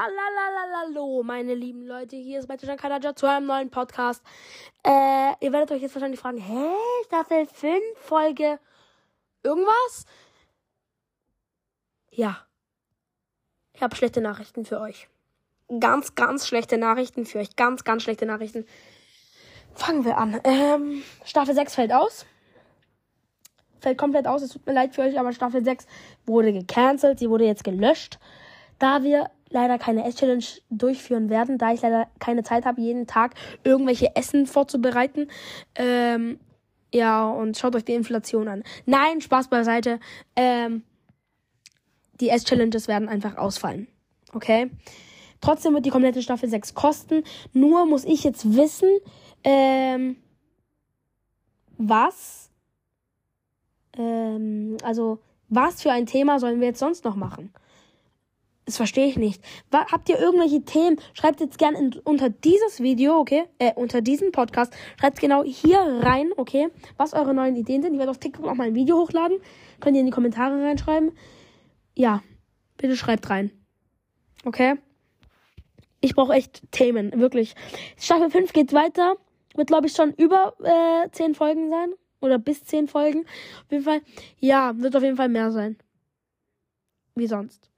Hallo, 0.00 1.24
meine 1.24 1.54
lieben 1.54 1.84
Leute, 1.84 2.14
hier 2.14 2.38
ist 2.38 2.48
Matjan 2.48 2.76
Kadaja 2.76 3.16
zu 3.16 3.26
einem 3.26 3.46
neuen 3.46 3.68
Podcast. 3.68 4.22
Äh, 4.84 5.32
ihr 5.40 5.52
werdet 5.52 5.72
euch 5.72 5.82
jetzt 5.82 5.96
wahrscheinlich 5.96 6.20
fragen, 6.20 6.38
hä, 6.38 6.70
Staffel 7.06 7.46
5, 7.46 7.82
Folge 7.96 8.60
irgendwas? 9.42 10.06
Ja. 12.12 12.46
Ich 13.72 13.82
habe 13.82 13.96
schlechte 13.96 14.20
Nachrichten 14.20 14.64
für 14.64 14.78
euch. 14.78 15.08
Ganz, 15.80 16.14
ganz 16.14 16.46
schlechte 16.46 16.78
Nachrichten 16.78 17.26
für 17.26 17.40
euch. 17.40 17.56
Ganz, 17.56 17.82
ganz 17.82 18.04
schlechte 18.04 18.24
Nachrichten. 18.24 18.66
Fangen 19.74 20.04
wir 20.04 20.16
an. 20.16 20.40
Ähm, 20.44 21.02
Staffel 21.24 21.56
6 21.56 21.74
fällt 21.74 21.92
aus. 21.92 22.24
Fällt 23.80 23.98
komplett 23.98 24.28
aus. 24.28 24.42
Es 24.42 24.52
tut 24.52 24.64
mir 24.64 24.74
leid 24.74 24.94
für 24.94 25.02
euch, 25.02 25.18
aber 25.18 25.32
Staffel 25.32 25.64
6 25.64 25.88
wurde 26.24 26.52
gecancelt. 26.52 27.18
Sie 27.18 27.28
wurde 27.28 27.46
jetzt 27.46 27.64
gelöscht. 27.64 28.20
Da 28.78 29.02
wir 29.02 29.28
leider 29.50 29.78
keine 29.78 30.04
Ess-Challenge 30.04 30.44
durchführen 30.70 31.30
werden, 31.30 31.58
da 31.58 31.72
ich 31.72 31.82
leider 31.82 32.08
keine 32.18 32.42
Zeit 32.42 32.64
habe, 32.66 32.80
jeden 32.80 33.06
Tag 33.06 33.34
irgendwelche 33.64 34.14
Essen 34.14 34.46
vorzubereiten. 34.46 35.28
Ähm, 35.74 36.38
ja, 36.92 37.28
und 37.28 37.56
schaut 37.56 37.76
euch 37.76 37.84
die 37.84 37.94
Inflation 37.94 38.48
an. 38.48 38.62
Nein, 38.86 39.20
Spaß 39.20 39.48
beiseite. 39.48 40.00
Ähm, 40.36 40.82
die 42.20 42.30
Ess-Challenges 42.30 42.88
werden 42.88 43.08
einfach 43.08 43.36
ausfallen. 43.36 43.88
Okay? 44.32 44.70
Trotzdem 45.40 45.74
wird 45.74 45.86
die 45.86 45.90
komplette 45.90 46.22
Staffel 46.22 46.48
6 46.48 46.74
kosten. 46.74 47.22
Nur 47.52 47.86
muss 47.86 48.04
ich 48.04 48.24
jetzt 48.24 48.56
wissen, 48.56 48.88
ähm, 49.44 50.16
was, 51.76 52.50
ähm, 53.96 54.76
also, 54.82 55.20
was 55.48 55.82
für 55.82 55.92
ein 55.92 56.06
Thema 56.06 56.40
sollen 56.40 56.60
wir 56.60 56.68
jetzt 56.68 56.80
sonst 56.80 57.04
noch 57.04 57.14
machen? 57.14 57.52
Das 58.68 58.76
verstehe 58.76 59.06
ich 59.06 59.16
nicht. 59.16 59.42
Habt 59.72 60.10
ihr 60.10 60.18
irgendwelche 60.18 60.62
Themen? 60.62 61.00
Schreibt 61.14 61.40
jetzt 61.40 61.56
gerne 61.56 61.90
unter 62.04 62.28
dieses 62.28 62.82
Video, 62.82 63.18
okay? 63.18 63.44
Äh, 63.58 63.72
unter 63.72 64.02
diesem 64.02 64.30
Podcast. 64.30 64.74
Schreibt 65.00 65.20
genau 65.20 65.42
hier 65.42 65.78
rein, 65.78 66.32
okay? 66.36 66.68
Was 66.98 67.14
eure 67.14 67.32
neuen 67.32 67.56
Ideen 67.56 67.82
sind. 67.82 67.94
Ich 67.94 67.98
werde 67.98 68.10
auf 68.10 68.18
TikTok 68.18 68.46
auch 68.46 68.52
mal 68.52 68.66
ein 68.66 68.74
Video 68.74 68.98
hochladen. 68.98 69.38
Könnt 69.80 69.96
ihr 69.96 70.00
in 70.00 70.06
die 70.06 70.12
Kommentare 70.12 70.62
reinschreiben. 70.62 71.12
Ja, 71.94 72.22
bitte 72.76 72.94
schreibt 72.94 73.30
rein. 73.30 73.50
Okay? 74.44 74.74
Ich 76.02 76.14
brauche 76.14 76.34
echt 76.34 76.70
Themen, 76.70 77.18
wirklich. 77.18 77.54
Staffel 77.96 78.28
5 78.28 78.52
geht 78.52 78.74
weiter. 78.74 79.14
Wird, 79.54 79.68
glaube 79.68 79.86
ich, 79.86 79.94
schon 79.94 80.12
über 80.12 80.52
äh, 80.62 81.08
10 81.10 81.34
Folgen 81.34 81.70
sein. 81.70 81.94
Oder 82.20 82.38
bis 82.38 82.64
10 82.64 82.88
Folgen. 82.88 83.20
Auf 83.64 83.72
jeden 83.72 83.84
Fall. 83.84 84.02
Ja, 84.40 84.74
wird 84.76 84.94
auf 84.94 85.02
jeden 85.02 85.16
Fall 85.16 85.30
mehr 85.30 85.52
sein. 85.52 85.78
Wie 87.14 87.26
sonst. 87.26 87.70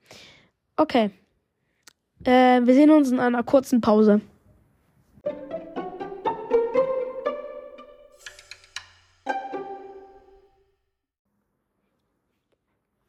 Okay. 0.80 1.10
Äh, 2.24 2.62
wir 2.64 2.72
sehen 2.72 2.90
uns 2.90 3.10
in 3.10 3.20
einer 3.20 3.42
kurzen 3.42 3.82
Pause. 3.82 4.22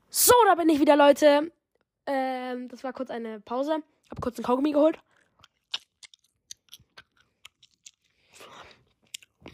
So, 0.10 0.34
da 0.48 0.56
bin 0.56 0.68
ich 0.68 0.82
wieder, 0.82 0.98
Leute. 0.98 1.50
Ähm, 2.08 2.68
das 2.68 2.84
war 2.84 2.92
kurz 2.92 3.10
eine 3.10 3.40
Pause. 3.40 3.78
Hab 4.10 4.20
kurz 4.20 4.38
einen 4.38 4.44
Kaugummi 4.44 4.74
geholt. 4.74 5.00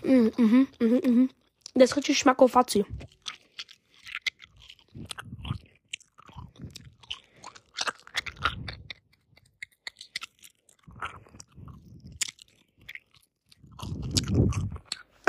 Mhm, 0.01 0.31
mhm, 0.37 0.67
mhm, 0.79 1.01
mhm. 1.05 1.29
Das 1.75 1.91
ist 1.91 1.97
richtig 1.97 2.17
schmackofatzi. 2.17 2.83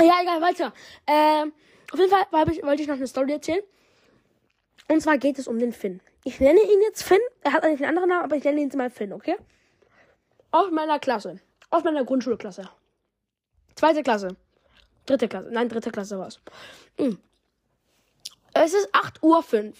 Ja, 0.01 0.21
egal, 0.21 0.41
weiter. 0.41 0.73
Ähm, 1.07 1.53
auf 1.91 1.99
jeden 1.99 2.11
Fall 2.11 2.25
wollte 2.31 2.81
ich 2.81 2.87
noch 2.87 2.95
eine 2.95 3.07
Story 3.07 3.33
erzählen. 3.33 3.61
Und 4.87 5.01
zwar 5.01 5.17
geht 5.17 5.37
es 5.37 5.47
um 5.47 5.59
den 5.59 5.73
Finn. 5.73 6.01
Ich 6.23 6.39
nenne 6.39 6.59
ihn 6.61 6.81
jetzt 6.81 7.03
Finn. 7.03 7.19
Er 7.41 7.53
hat 7.53 7.63
eigentlich 7.63 7.81
einen 7.81 7.97
anderen 7.97 8.09
Namen, 8.09 8.23
aber 8.23 8.35
ich 8.35 8.43
nenne 8.43 8.57
ihn 8.59 8.67
jetzt 8.67 8.75
mal 8.75 8.89
Finn, 8.89 9.13
okay? 9.13 9.35
Aus 10.51 10.71
meiner 10.71 10.99
Klasse. 10.99 11.39
Aus 11.69 11.83
meiner 11.83 12.03
Grundschulklasse. 12.03 12.69
Zweite 13.75 14.03
Klasse. 14.03 14.35
Dritte 15.05 15.27
Klasse. 15.27 15.49
Nein, 15.51 15.69
dritte 15.69 15.91
Klasse 15.91 16.17
war 16.17 16.27
es. 16.27 16.39
Hm. 16.97 17.17
Es 18.53 18.73
ist 18.73 18.93
8.05 18.93 19.21
Uhr. 19.21 19.73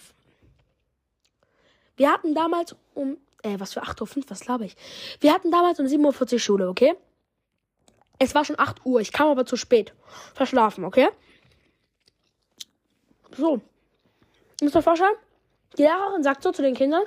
Wir 1.96 2.12
hatten 2.12 2.34
damals 2.34 2.76
um. 2.94 3.18
Äh, 3.42 3.58
was 3.58 3.72
für 3.72 3.82
8.05 3.82 4.16
Uhr? 4.16 4.24
Was 4.28 4.40
glaube 4.40 4.66
ich? 4.66 4.76
Wir 5.20 5.32
hatten 5.32 5.50
damals 5.50 5.80
um 5.80 5.86
7.40 5.86 6.32
Uhr 6.32 6.38
Schule, 6.38 6.68
okay? 6.68 6.94
Es 8.22 8.34
war 8.34 8.44
schon 8.44 8.58
8 8.58 8.84
Uhr. 8.84 9.00
Ich 9.00 9.12
kam 9.12 9.28
aber 9.28 9.46
zu 9.46 9.56
spät. 9.56 9.94
Verschlafen, 10.34 10.84
okay? 10.84 11.08
So. 13.36 13.60
Müsst 14.60 14.76
ihr 14.76 14.82
vorstellen? 14.82 15.14
Die 15.78 15.82
Lehrerin 15.82 16.22
sagt 16.22 16.42
so 16.42 16.52
zu 16.52 16.62
den 16.62 16.74
Kindern, 16.74 17.02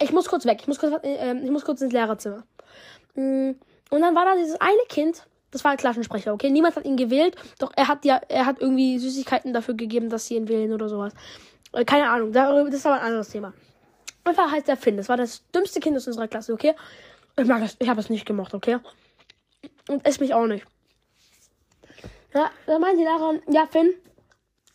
ich 0.00 0.10
muss 0.10 0.26
kurz 0.26 0.46
weg. 0.46 0.58
Ich 0.62 0.66
muss 0.66 0.78
kurz, 0.78 0.94
äh, 1.04 1.36
ich 1.36 1.50
muss 1.50 1.64
kurz 1.64 1.82
ins 1.82 1.92
Lehrerzimmer. 1.92 2.44
Mm, 3.14 3.50
und 3.90 4.00
dann 4.00 4.14
war 4.14 4.24
da 4.24 4.34
dieses 4.36 4.58
eine 4.60 4.80
Kind, 4.88 5.26
das 5.50 5.62
war 5.64 5.72
ein 5.72 5.76
Klassensprecher, 5.76 6.32
okay? 6.32 6.50
Niemand 6.50 6.76
hat 6.76 6.86
ihn 6.86 6.96
gewählt, 6.96 7.36
doch 7.58 7.72
er 7.76 7.88
hat 7.88 8.04
ja, 8.06 8.20
er 8.28 8.46
hat 8.46 8.60
irgendwie 8.60 8.98
Süßigkeiten 8.98 9.52
dafür 9.52 9.74
gegeben, 9.74 10.08
dass 10.08 10.26
sie 10.26 10.36
ihn 10.36 10.48
wählen 10.48 10.72
oder 10.72 10.88
sowas. 10.88 11.12
Äh, 11.72 11.84
keine 11.84 12.08
Ahnung, 12.08 12.32
das 12.32 12.74
ist 12.74 12.86
aber 12.86 12.96
ein 12.96 13.06
anderes 13.06 13.28
Thema. 13.28 13.52
Einfach 14.24 14.50
heißt 14.50 14.68
der 14.68 14.78
Finn. 14.78 14.96
Das 14.96 15.10
war 15.10 15.18
das 15.18 15.42
dümmste 15.50 15.80
Kind 15.80 15.96
aus 15.96 16.06
unserer 16.06 16.28
Klasse, 16.28 16.54
okay? 16.54 16.74
Ich 17.36 17.46
mag 17.46 17.62
es, 17.62 17.76
ich 17.78 17.88
habe 17.88 18.00
es 18.00 18.08
nicht 18.08 18.24
gemacht, 18.24 18.54
okay? 18.54 18.78
Und 19.88 20.06
es 20.06 20.20
mich 20.20 20.34
auch 20.34 20.46
nicht. 20.46 20.64
Ja, 22.34 22.50
dann 22.66 22.80
meint 22.80 22.98
die 22.98 23.04
Lehrerin, 23.04 23.42
ja, 23.48 23.66
Finn, 23.66 23.94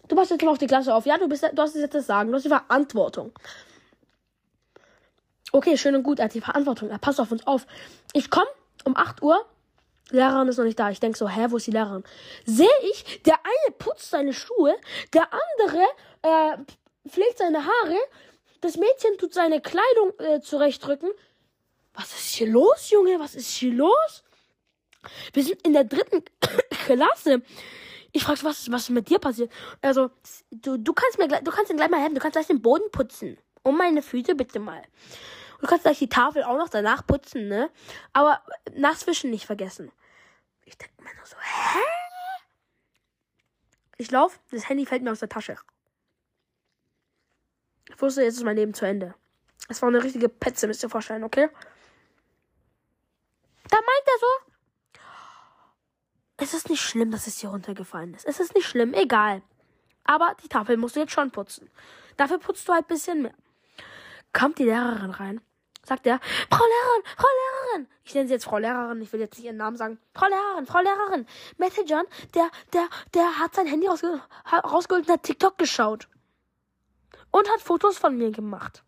du 0.08 0.16
passt 0.16 0.32
jetzt 0.32 0.44
mal 0.44 0.52
auf 0.52 0.58
die 0.58 0.68
Klasse 0.68 0.94
auf. 0.94 1.06
Ja, 1.06 1.18
du 1.18 1.30
bist, 1.30 1.44
du 1.44 1.62
hast 1.62 1.76
jetzt 1.76 1.96
das 1.96 2.08
Sagen, 2.08 2.30
du 2.30 2.36
hast 2.36 2.44
die 2.44 2.50
Verantwortung. 2.50 3.32
Okay, 5.52 5.78
schön 5.78 5.96
und 5.96 6.04
gut, 6.04 6.20
er 6.20 6.26
hat 6.26 6.34
die 6.34 6.42
Verantwortung. 6.42 6.90
Er 6.90 6.98
passt 6.98 7.20
auf 7.20 7.32
uns 7.32 7.46
auf. 7.46 7.68
Ich 8.14 8.32
komme 8.32 8.48
um 8.86 8.98
8 8.98 9.22
Uhr. 9.22 9.46
Lehrerin 10.10 10.48
ist 10.48 10.58
noch 10.58 10.66
nicht 10.66 10.80
da. 10.80 10.90
Ich 10.90 11.00
denke 11.00 11.18
so, 11.18 11.30
hä, 11.30 11.46
wo 11.50 11.58
ist 11.58 11.68
die 11.68 11.72
Lehrerin? 11.72 12.04
Sehe 12.46 12.68
ich, 12.92 13.22
der 13.24 13.36
eine 13.36 13.76
putzt 13.78 14.10
seine 14.10 14.34
Schuhe, 14.34 14.76
der 15.14 15.30
andere 15.32 15.84
äh, 16.24 16.58
pflegt 17.08 17.38
seine 17.38 17.60
Haare, 17.60 17.98
das 18.62 18.78
Mädchen 18.78 19.18
tut 19.18 19.34
seine 19.34 19.62
Kleidung 19.62 20.14
äh, 20.20 20.42
zurechtrücken. 20.42 21.10
Was 21.94 22.14
ist 22.14 22.36
hier 22.36 22.48
los, 22.48 22.90
Junge? 22.90 23.20
Was 23.20 23.36
ist 23.36 23.50
hier 23.50 23.74
los? 23.74 24.24
Wir 25.34 25.44
sind 25.44 25.62
in 25.66 25.74
der 25.74 25.84
dritten 25.84 26.24
Klasse. 26.86 27.42
Ich 28.12 28.24
frage, 28.24 28.44
was, 28.44 28.72
was 28.72 28.84
ist 28.84 28.90
mit 28.90 29.10
dir 29.10 29.20
passiert? 29.20 29.52
Also, 29.82 30.12
du, 30.52 30.78
du 30.78 30.94
kannst 30.94 31.18
mir 31.18 31.28
du 31.28 31.52
kannst 31.52 31.72
mir 31.72 31.78
gleich 31.78 31.90
mal 31.90 32.00
helfen. 32.00 32.16
Du 32.16 32.22
kannst 32.22 32.34
gleich 32.34 32.48
den 32.48 32.62
Boden 32.62 32.90
putzen. 32.92 33.38
Um 33.64 33.78
meine 33.78 34.02
Füße 34.02 34.36
bitte 34.36 34.60
mal. 34.60 34.84
Du 35.60 35.68
kannst 35.68 35.84
gleich 35.84 36.00
die 36.00 36.10
Tafel 36.10 36.44
auch 36.44 36.58
noch 36.58 36.70
danach 36.70 37.08
putzen, 37.08 37.48
ne? 37.48 37.70
Aber 38.12 38.42
Nasswischen 38.76 39.30
nicht 39.30 39.46
vergessen. 39.46 39.92
Ich 40.66 40.78
denke 40.78 41.02
mir 41.02 41.16
nur 41.16 41.26
so, 41.26 41.38
hä? 41.38 41.80
Ich 43.98 44.12
lauf, 44.12 44.40
das 44.52 44.68
Handy 44.68 44.86
fällt 44.86 45.04
mir 45.04 45.12
aus 45.12 45.20
der 45.20 45.30
Tasche. 45.30 45.58
Ich 47.90 48.02
wusste, 48.02 48.24
jetzt 48.24 48.36
ist 48.36 48.44
mein 48.44 48.58
Leben 48.58 48.74
zu 48.74 48.86
Ende. 48.86 49.16
Es 49.70 49.82
war 49.82 49.90
eine 49.90 50.04
richtige 50.04 50.30
Petze, 50.30 50.68
müsst 50.68 50.84
ihr 50.84 50.90
vorstellen, 50.90 51.24
okay? 51.24 51.50
Da 53.70 53.78
meint 53.78 54.06
er 54.06 54.20
so, 54.20 54.53
es 56.44 56.54
ist 56.54 56.70
nicht 56.70 56.82
schlimm, 56.82 57.10
dass 57.12 57.28
es 57.28 57.40
hier 57.40 57.50
runtergefallen 57.50 58.14
ist. 58.14 58.26
Es 58.26 58.40
ist 58.40 58.54
nicht 58.54 58.68
schlimm, 58.68 58.94
egal. 58.94 59.42
Aber 60.04 60.36
die 60.44 60.50
Tafel 60.50 60.78
musst 60.78 60.96
du 60.96 61.00
jetzt 61.00 61.14
schon 61.14 61.32
putzen. 61.32 61.70
Dafür 62.18 62.38
putzt 62.38 62.68
du 62.68 62.74
halt 62.74 62.86
ein 62.86 62.94
bisschen 62.94 63.22
mehr. 63.22 63.34
Kommt 64.34 64.60
die 64.60 64.66
Lehrerin 64.66 65.12
rein. 65.12 65.42
Sagt 65.86 66.06
er, 66.06 66.20
Frau 66.50 66.64
Lehrerin, 66.64 67.04
Frau 67.18 67.28
Lehrerin. 67.28 67.88
Ich 68.04 68.14
nenne 68.14 68.28
sie 68.28 68.34
jetzt 68.34 68.46
Frau 68.46 68.58
Lehrerin, 68.58 69.02
ich 69.02 69.12
will 69.14 69.20
jetzt 69.20 69.38
nicht 69.38 69.46
ihren 69.46 69.58
Namen 69.58 69.78
sagen. 69.78 70.00
Frau 70.14 70.28
Lehrerin, 70.28 70.66
Frau 70.66 70.82
Lehrerin. 70.82 71.26
Matthew 71.58 71.84
John, 71.86 72.06
der, 72.34 72.50
der, 72.74 72.88
der 73.14 73.40
hat 73.40 73.56
sein 73.56 73.68
Handy 73.68 73.88
rausge 73.88 74.22
rausgeholt 74.52 75.08
und 75.08 75.14
hat 75.14 75.24
TikTok 75.24 75.58
geschaut. 75.58 76.10
Und 77.32 77.50
hat 77.50 77.62
Fotos 77.62 77.98
von 77.98 78.18
mir 78.18 78.32
gemacht. 78.32 78.84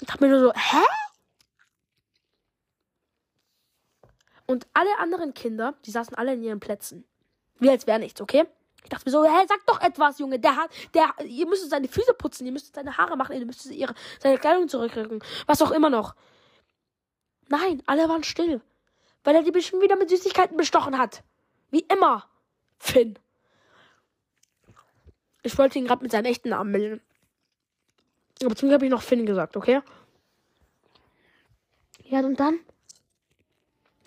Ich 0.00 0.08
hab 0.08 0.20
mir 0.20 0.28
nur 0.28 0.40
so, 0.40 0.52
hä? 0.52 0.84
Und 4.46 4.66
alle 4.74 4.98
anderen 4.98 5.34
Kinder, 5.34 5.74
die 5.84 5.90
saßen 5.90 6.14
alle 6.14 6.34
in 6.34 6.42
ihren 6.42 6.60
Plätzen. 6.60 7.04
Wie 7.58 7.70
als 7.70 7.86
wäre 7.86 7.98
nichts, 7.98 8.20
okay? 8.20 8.44
Ich 8.82 8.90
dachte 8.90 9.04
mir 9.06 9.12
so, 9.12 9.24
hä, 9.24 9.46
sag 9.48 9.64
doch 9.66 9.80
etwas, 9.80 10.18
Junge. 10.18 10.38
Der 10.38 10.56
hat, 10.56 10.70
der, 10.94 11.14
ihr 11.24 11.46
müsst 11.46 11.70
seine 11.70 11.88
Füße 11.88 12.14
putzen, 12.14 12.46
ihr 12.46 12.52
müsst 12.52 12.74
seine 12.74 12.96
Haare 12.96 13.16
machen, 13.16 13.36
ihr 13.36 13.46
müsst 13.46 13.66
ihre, 13.66 13.94
seine 14.20 14.38
Kleidung 14.38 14.68
zurückrücken. 14.68 15.22
Was 15.46 15.62
auch 15.62 15.70
immer 15.70 15.90
noch. 15.90 16.16
Nein, 17.48 17.82
alle 17.86 18.08
waren 18.08 18.24
still. 18.24 18.60
Weil 19.24 19.36
er 19.36 19.42
die 19.42 19.52
bestimmt 19.52 19.82
wieder 19.82 19.96
mit 19.96 20.10
Süßigkeiten 20.10 20.56
bestochen 20.56 20.98
hat. 20.98 21.22
Wie 21.70 21.86
immer. 21.88 22.28
Finn. 22.78 23.18
Ich 25.44 25.56
wollte 25.58 25.78
ihn 25.78 25.86
gerade 25.86 26.02
mit 26.02 26.10
seinem 26.10 26.26
echten 26.26 26.48
Namen 26.48 26.72
melden. 26.72 27.00
Aber 28.42 28.56
zum 28.56 28.68
Glück 28.68 28.78
habe 28.78 28.86
ich 28.86 28.90
noch 28.90 29.02
Finn 29.02 29.26
gesagt, 29.26 29.56
okay? 29.56 29.80
Ja, 32.04 32.20
und 32.20 32.38
dann? 32.38 32.58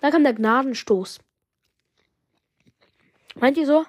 Da 0.00 0.10
kam 0.10 0.24
der 0.24 0.34
Gnadenstoß. 0.34 1.20
Meint 3.36 3.56
ihr 3.56 3.66
so? 3.66 3.84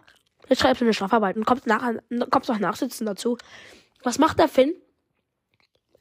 Jetzt 0.49 0.61
schreibst 0.61 0.81
du 0.81 0.85
eine 0.85 0.93
Strafarbeit 0.93 1.35
und 1.35 1.45
kommst, 1.45 1.67
nach, 1.67 1.93
kommst 2.29 2.49
noch 2.49 2.59
nachsitzen 2.59 3.05
dazu. 3.05 3.37
Was 4.03 4.19
macht 4.19 4.39
der 4.39 4.47
Finn? 4.47 4.73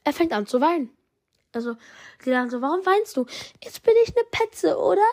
Er 0.03 0.13
fängt 0.13 0.31
an 0.31 0.47
zu 0.47 0.61
weinen. 0.61 0.89
Also, 1.53 1.75
sie 2.23 2.29
sagen 2.29 2.49
so, 2.49 2.61
warum 2.61 2.85
weinst 2.85 3.17
du? 3.17 3.25
Jetzt 3.63 3.83
bin 3.83 3.93
ich 4.03 4.15
eine 4.15 4.25
Petze, 4.31 4.77
oder? 4.77 5.05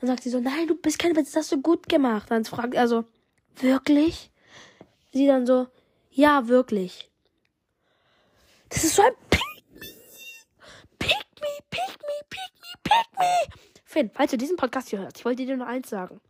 Dann 0.00 0.08
sagt 0.08 0.22
sie 0.22 0.30
so, 0.30 0.40
nein, 0.40 0.66
du 0.66 0.74
bist 0.76 0.98
keine 0.98 1.14
Petze, 1.14 1.32
das 1.32 1.44
hast 1.44 1.52
du 1.52 1.62
gut 1.62 1.88
gemacht. 1.88 2.30
Dann 2.30 2.44
fragt 2.44 2.74
er 2.74 2.88
so, 2.88 3.04
wirklich? 3.56 4.30
Sie 5.12 5.26
dann 5.26 5.46
so, 5.46 5.66
ja, 6.10 6.48
wirklich. 6.48 7.10
Das 8.68 8.84
ist 8.84 8.96
so 8.96 9.02
ein 9.02 9.12
Pick 9.30 9.40
me, 9.74 9.88
pick 10.98 11.26
me, 11.40 11.48
pick 11.70 11.98
me, 12.02 12.26
pick 12.28 12.52
me, 12.60 12.74
pick 12.82 13.18
me. 13.18 13.67
Finn, 13.88 14.10
falls 14.12 14.30
du 14.30 14.36
diesen 14.36 14.58
Podcast 14.58 14.90
hier 14.90 14.98
hörst, 14.98 15.16
ich 15.16 15.24
wollte 15.24 15.46
dir 15.46 15.56
nur 15.56 15.66
eins 15.66 15.88
sagen. 15.88 16.20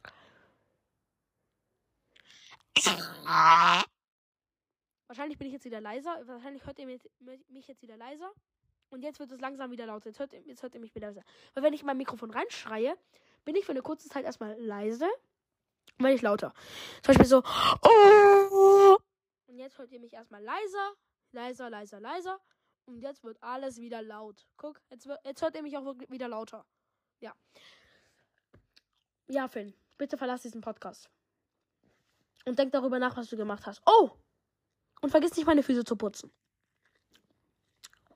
Wahrscheinlich 5.08 5.38
bin 5.38 5.48
ich 5.48 5.54
jetzt 5.54 5.64
wieder 5.64 5.80
leiser. 5.80 6.22
Wahrscheinlich 6.28 6.64
hört 6.64 6.78
ihr 6.78 6.86
mich 6.86 7.66
jetzt 7.66 7.82
wieder 7.82 7.96
leiser. 7.96 8.30
Und 8.90 9.02
jetzt 9.02 9.18
wird 9.18 9.32
es 9.32 9.40
langsam 9.40 9.72
wieder 9.72 9.86
lauter. 9.86 10.06
Jetzt 10.08 10.20
hört, 10.20 10.32
jetzt 10.32 10.62
hört 10.62 10.76
ihr 10.76 10.80
mich 10.80 10.94
wieder 10.94 11.08
leiser. 11.08 11.24
Weil 11.54 11.64
wenn 11.64 11.72
ich 11.72 11.82
mein 11.82 11.96
Mikrofon 11.96 12.30
reinschreie, 12.30 12.96
bin 13.44 13.56
ich 13.56 13.64
für 13.64 13.72
eine 13.72 13.82
kurze 13.82 14.08
Zeit 14.08 14.24
erstmal 14.24 14.56
leise. 14.60 15.08
Und 15.98 16.04
wenn 16.04 16.14
ich 16.14 16.22
lauter. 16.22 16.54
Zum 17.02 17.12
Beispiel 17.12 17.26
so. 17.26 17.42
Oh! 17.82 18.98
Und 19.48 19.58
jetzt 19.58 19.78
hört 19.78 19.90
ihr 19.90 19.98
mich 19.98 20.12
erstmal 20.12 20.44
leiser, 20.44 20.92
leiser, 21.32 21.70
leiser, 21.70 21.98
leiser. 21.98 22.40
Und 22.84 23.00
jetzt 23.00 23.24
wird 23.24 23.42
alles 23.42 23.78
wieder 23.78 24.00
laut. 24.00 24.46
Guck, 24.56 24.80
jetzt, 24.90 25.08
wird, 25.08 25.18
jetzt 25.24 25.42
hört 25.42 25.56
ihr 25.56 25.62
mich 25.62 25.76
auch 25.76 25.96
wieder 26.08 26.28
lauter. 26.28 26.64
Ja. 27.20 27.32
Ja, 29.26 29.48
Finn, 29.48 29.74
bitte 29.96 30.16
verlass 30.16 30.42
diesen 30.42 30.60
Podcast. 30.60 31.10
Und 32.44 32.58
denk 32.58 32.72
darüber 32.72 32.98
nach, 32.98 33.16
was 33.16 33.28
du 33.28 33.36
gemacht 33.36 33.66
hast. 33.66 33.82
Oh! 33.86 34.10
Und 35.00 35.10
vergiss 35.10 35.36
nicht, 35.36 35.46
meine 35.46 35.62
Füße 35.62 35.84
zu 35.84 35.96
putzen. 35.96 36.30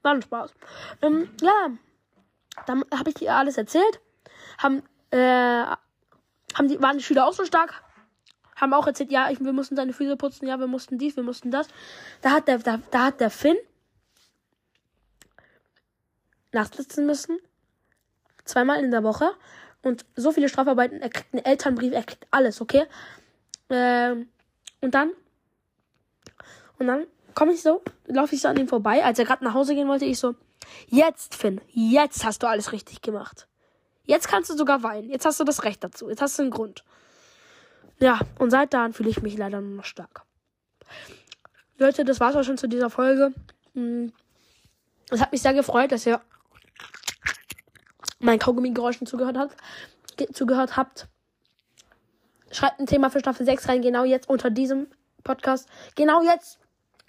War 0.03 0.15
ein 0.15 0.23
Spaß. 0.23 0.55
Ähm, 1.03 1.31
ja. 1.41 1.71
Dann 2.67 2.85
habe 2.95 3.11
ich 3.11 3.15
dir 3.15 3.35
alles 3.35 3.57
erzählt. 3.57 4.01
Haben, 4.59 4.83
äh, 5.11 5.17
haben 5.19 6.69
die, 6.69 6.81
waren 6.81 6.99
die 6.99 7.05
Schüler 7.05 7.27
auch 7.27 7.33
so 7.33 7.45
stark? 7.45 7.85
Haben 8.57 8.75
auch 8.75 8.87
erzählt, 8.87 9.11
ja, 9.11 9.31
ich, 9.31 9.41
wir 9.41 9.53
mussten 9.53 9.77
seine 9.77 9.93
Füße 9.93 10.17
putzen, 10.17 10.47
ja, 10.47 10.59
wir 10.59 10.67
mussten 10.67 10.99
dies, 10.99 11.17
wir 11.17 11.23
mussten 11.23 11.51
das. 11.51 11.69
Da 12.21 12.31
hat 12.31 12.49
der, 12.49 12.59
da, 12.59 12.81
da 12.91 13.07
hat 13.07 13.21
der 13.21 13.31
Finn 13.31 13.57
nachsitzen 16.53 17.07
müssen. 17.07 17.39
Zweimal 18.53 18.83
in 18.85 18.91
der 18.91 19.03
Woche. 19.03 19.31
Und 19.83 20.05
so 20.15 20.31
viele 20.31 20.49
Strafarbeiten. 20.49 21.01
Er 21.01 21.11
kriegt 21.11 21.33
einen 21.33 21.45
Elternbrief, 21.45 21.93
er 21.93 22.05
kriegt 22.05 22.27
alles, 22.31 22.61
okay? 22.61 22.85
Ähm, 23.71 24.29
und 24.81 24.95
dann 24.95 25.13
und 26.83 26.89
dann 26.89 27.07
komme 27.35 27.53
ich 27.53 27.63
so, 27.63 27.81
laufe 28.07 28.35
ich 28.35 28.41
so 28.41 28.49
an 28.49 28.57
ihm 28.57 28.67
vorbei. 28.67 29.05
Als 29.05 29.17
er 29.19 29.25
gerade 29.25 29.45
nach 29.45 29.55
Hause 29.55 29.77
gehen 29.77 29.87
wollte, 29.87 30.05
ich 30.05 30.19
so, 30.19 30.35
jetzt, 30.89 31.37
Finn, 31.37 31.61
jetzt 31.69 32.25
hast 32.25 32.43
du 32.43 32.49
alles 32.49 32.73
richtig 32.73 33.03
gemacht. 33.03 33.47
Jetzt 34.05 34.27
kannst 34.27 34.51
du 34.51 34.57
sogar 34.57 34.83
weinen. 34.83 35.09
Jetzt 35.09 35.25
hast 35.25 35.39
du 35.39 35.45
das 35.45 35.63
Recht 35.63 35.85
dazu. 35.85 36.09
Jetzt 36.09 36.21
hast 36.21 36.39
du 36.39 36.43
einen 36.43 36.51
Grund. 36.51 36.83
Ja, 38.01 38.19
und 38.41 38.51
seit 38.51 38.75
dann 38.75 38.93
fühle 38.93 39.11
ich 39.11 39.23
mich 39.23 39.39
leider 39.39 39.61
nur 39.61 39.77
noch 39.77 39.85
stark. 39.85 40.23
Leute, 41.79 42.05
das 42.05 42.19
war's 42.19 42.35
auch 42.35 42.43
schon 42.43 42.59
zu 42.59 42.69
dieser 42.69 42.91
Folge. 42.91 43.33
Hm. 43.75 44.13
Es 45.11 45.21
hat 45.21 45.31
mich 45.31 45.43
sehr 45.43 45.55
gefreut, 45.55 45.93
dass 45.93 46.05
ihr 46.05 46.21
meinen 48.23 48.39
Kaugummi-Geräuschen 48.39 49.07
zugehört 49.07 49.37
habt. 49.37 49.57
Zugehört 50.33 50.77
habt. 50.77 51.09
Schreibt 52.51 52.81
ein 52.81 52.87
Thema 52.87 53.11
für 53.11 53.21
Staffel 53.21 53.47
6 53.47 53.69
rein, 53.69 53.83
genau 53.83 54.05
jetzt 54.05 54.29
unter 54.29 54.51
diesem 54.51 54.89
Podcast. 55.25 55.69
Genau 55.95 56.23
jetzt. 56.23 56.59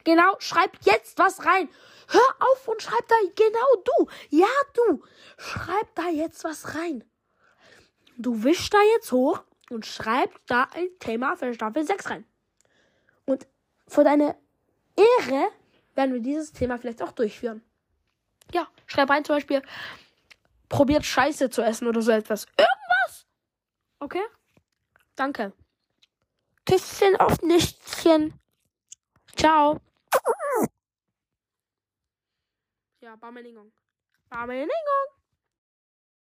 Genau, 0.03 0.35
schreib 0.39 0.71
jetzt 0.83 1.17
was 1.17 1.45
rein. 1.45 1.69
Hör 2.07 2.21
auf 2.39 2.67
und 2.67 2.81
schreib 2.81 3.07
da, 3.07 3.15
genau 3.35 3.83
du. 3.85 4.09
Ja, 4.29 4.47
du. 4.73 5.03
Schreib 5.37 5.95
da 5.95 6.09
jetzt 6.09 6.43
was 6.43 6.75
rein. 6.75 7.03
Du 8.17 8.43
wischst 8.43 8.73
da 8.73 8.77
jetzt 8.95 9.11
hoch 9.11 9.43
und 9.69 9.85
schreib 9.85 10.31
da 10.47 10.67
ein 10.73 10.87
Thema 10.99 11.35
für 11.35 11.53
Staffel 11.53 11.85
6 11.85 12.09
rein. 12.09 12.25
Und 13.25 13.47
für 13.87 14.03
deine 14.03 14.35
Ehre 14.95 15.47
werden 15.95 16.13
wir 16.13 16.21
dieses 16.21 16.51
Thema 16.51 16.77
vielleicht 16.77 17.01
auch 17.01 17.11
durchführen. 17.11 17.63
Ja, 18.53 18.67
schreib 18.85 19.09
rein 19.09 19.25
zum 19.25 19.35
Beispiel, 19.35 19.61
probiert 20.73 21.05
Scheiße 21.05 21.51
zu 21.51 21.61
essen 21.61 21.87
oder 21.87 22.01
so 22.01 22.11
etwas. 22.11 22.47
Irgendwas. 22.57 23.27
Okay? 23.99 24.23
Danke. 25.15 25.53
Küsschen 26.65 27.15
auf 27.17 27.39
Nichtchen. 27.43 28.33
Ciao. 29.35 29.79
Ja, 33.01 33.15
Bameningon. 33.17 33.71
Bameningon. 34.29 35.07